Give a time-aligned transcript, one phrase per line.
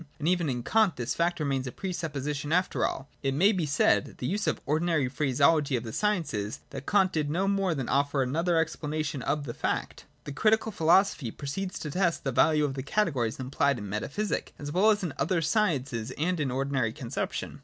[0.17, 3.67] And even in Kant this fact remains a pre supposition after all; it may be
[3.67, 7.87] said, to use the ordinary phraseology of the sciences, that Kant did no more than
[7.87, 10.05] offer another explanation of the fact.
[10.23, 14.55] 41.] The Critical Philosophy proceeds to test the value of the categories employed in metaphysic,
[14.57, 17.59] as well as in other sciences and in ordinary conception.